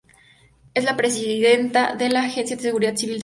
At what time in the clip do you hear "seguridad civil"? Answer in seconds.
2.63-3.17